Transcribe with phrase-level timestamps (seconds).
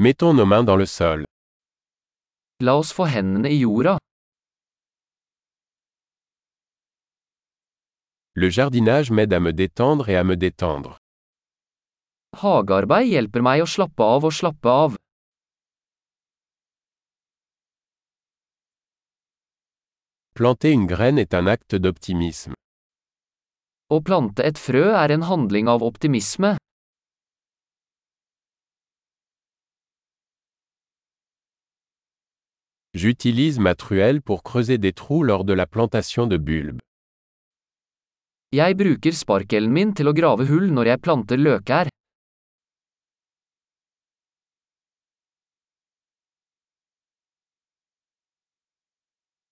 [0.00, 1.24] Mettons nos mains dans le sol.
[2.60, 3.96] La oss få hendene i jorda.
[8.34, 10.98] Le jardinage m'aide à me détendre et à me détendre.
[12.38, 14.94] Hagearbeid hjelper meg å slappe av og slappe av.
[20.38, 22.54] Planter une graine est un acte d'optimisme.
[23.90, 26.54] Å plante et frø er en handling av optimisme.
[32.98, 36.80] J'utilise ma truelle pour creuser des trous lors de la plantation de bulbes.
[38.50, 41.92] Jeg bruker sparkelen min til å grave hull når jeg planter løkær.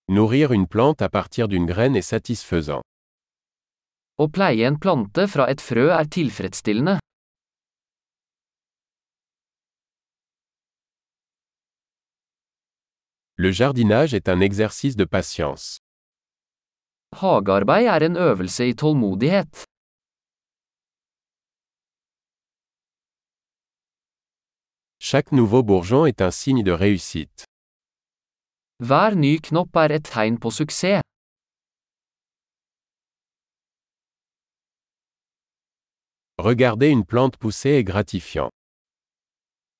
[0.09, 2.83] Nourrir une plante à partir d'une graine est satisfaisant.
[4.19, 6.99] Å pleie en plante fra et frø er tilfredsstillende.
[13.39, 15.77] Le jardinage est un exercice de patience.
[17.11, 19.63] Hagearbeid er en øvelse i tålmodighet.
[24.99, 27.45] Chaque nouveau bourgeon est un signe de réussite.
[28.79, 31.03] Hver ny knopp er et tegn på suksess.
[36.39, 38.49] Regarder une plante pousser est gratifiant.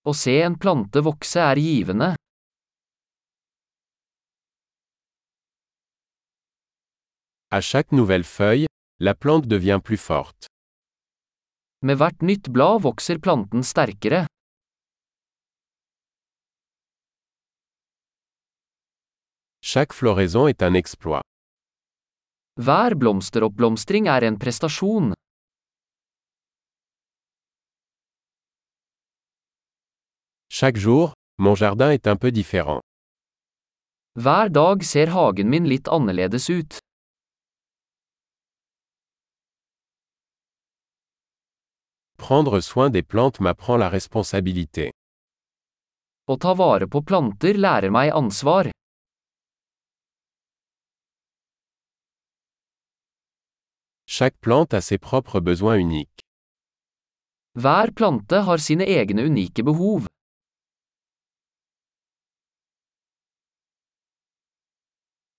[0.06, 2.14] Å se en plante vokse er givende.
[7.50, 8.66] À chaque nouvelle feuille,
[9.00, 10.48] la plante devient plus forte.
[11.80, 14.26] Med hvert nytt blad vokser planten sterkere.
[19.62, 21.22] Chaque floraison est un exploit.
[22.60, 25.14] Hver blomsteroppblomstring er en prestasjon.
[30.50, 32.82] Chaque jour, mon jardin est un peu différent.
[34.20, 36.82] Hver dag ser hagen min litt annerledes ut.
[42.28, 44.92] Prendre soin des plantes m'apprend la responsabilité.
[46.28, 48.68] Å ta vare på planter lærer meg ansvar.
[54.04, 56.20] Chaque plante a ses propres besoins uniques.
[57.56, 60.12] Hver plante har sine egne unike behov.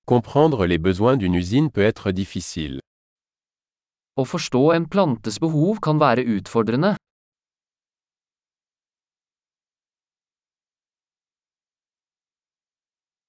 [0.07, 2.81] Comprendre les besoins d'une usine peut être difficile.
[4.19, 6.97] Å forstå en plantes behov kan være utfordrende.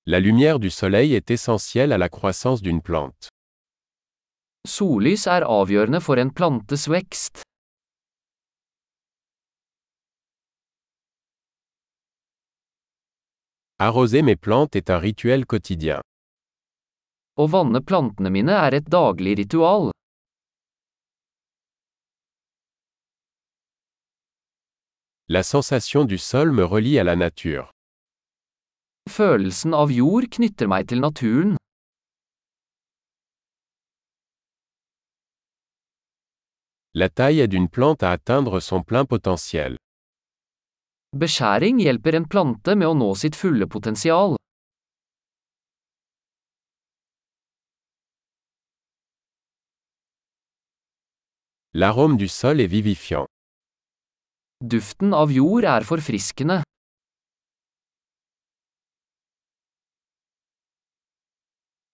[0.10, 3.30] La lumière du soleil est essentielle à la croissance d'une plante.
[4.66, 7.44] Sollys er avgjørende for en plantes vekst.
[13.78, 16.02] Arroser mes plantes est un rituel quotidien.
[17.38, 19.92] Å vanne plantene mine er et daglig ritual.
[25.32, 27.70] La sensation du sol me relie à la nature.
[29.14, 31.52] Følelsen av jord knytter meg til naturen.
[36.98, 39.78] La taille aide une plante à atteindre son plein potentiel.
[41.14, 44.34] Beskjæring hjelper en plante med å nå sitt fulle potensial.
[51.76, 53.29] L'arôme du sol est vivifiant.
[54.62, 56.58] Duften av jord er forfriskende.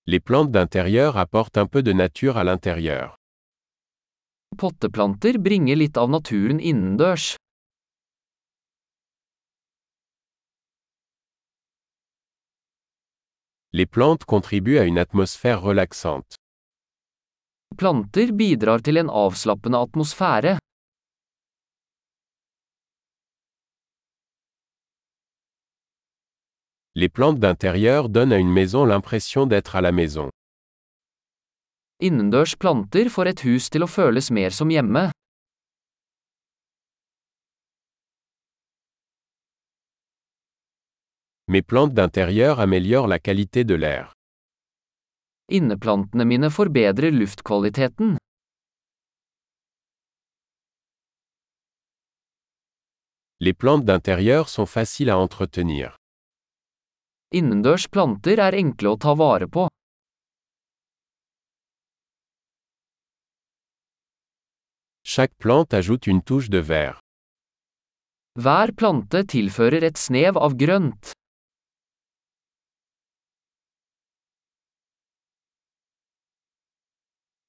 [0.08, 3.16] Les plantes d'intérieur apportent un peu de nature à l'intérieur.
[4.58, 7.36] Potteplanter bringer litt av naturen innendørs.
[13.74, 16.34] Les plantes contribuent à une atmosphère relaxante.
[17.78, 20.58] Planter bidrar til en avslappende atmosfære.
[26.98, 30.30] Les plantes d'intérieur donnent à une maison l'impression d'être à la maison.
[32.00, 35.10] Innendørs planter får et hus til å føles mer som hjemme.
[41.48, 44.14] Mes plantes d'intérieur améliorent la qualité de l'air.
[45.52, 48.16] Inneplantene mine forbedrer luftkvaliteten.
[53.42, 55.98] Les plantes d'intérieur sont faciles à entretenir.
[57.36, 59.66] Innendørs planter er enkle å ta vare på.
[65.04, 67.02] Chaque plante ajoute une touche de vert.
[68.40, 71.12] Hver plante tilfører et snev av grønt.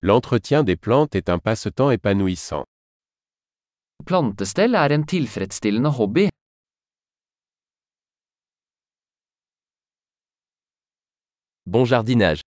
[0.02, 2.66] L'entretien des plantes est un passe-temps épanouissant.
[4.04, 6.28] Plantestell er en tilfredsstillende hobby.
[11.66, 12.46] Bon jardinage.